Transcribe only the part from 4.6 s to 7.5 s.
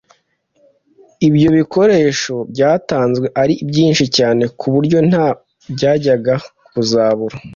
buryo nta byajyaga kuzabura